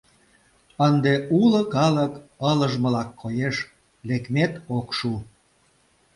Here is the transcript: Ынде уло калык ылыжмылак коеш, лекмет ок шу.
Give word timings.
Ынде 0.87 1.13
уло 1.41 1.61
калык 1.73 2.13
ылыжмылак 2.49 3.09
коеш, 3.21 3.55
лекмет 4.07 4.53
ок 4.77 4.87
шу. 4.97 5.11